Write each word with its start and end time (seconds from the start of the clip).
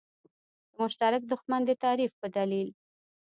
د 0.71 0.73
مشترک 0.81 1.21
دښمن 1.31 1.61
د 1.65 1.71
تعریف 1.83 2.11
په 2.21 2.27
دلیل. 2.35 2.69